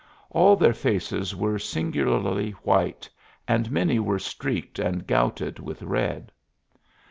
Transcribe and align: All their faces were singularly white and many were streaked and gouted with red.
All 0.31 0.55
their 0.55 0.73
faces 0.73 1.35
were 1.35 1.59
singularly 1.59 2.53
white 2.63 3.07
and 3.47 3.69
many 3.69 3.99
were 3.99 4.17
streaked 4.17 4.79
and 4.79 5.05
gouted 5.05 5.59
with 5.59 5.83
red. 5.83 6.31